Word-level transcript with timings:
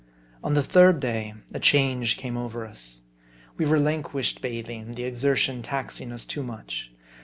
On 0.43 0.55
the 0.55 0.63
third 0.63 0.99
day 0.99 1.35
a 1.53 1.59
change 1.59 2.17
came 2.17 2.35
over 2.35 2.65
us. 2.65 3.01
We 3.57 3.65
relin 3.65 4.01
quished 4.01 4.41
bathing, 4.41 4.93
the 4.93 5.03
exertion 5.03 5.61
taxing 5.61 6.11
us 6.11 6.25
too 6.25 6.41
much. 6.41 6.91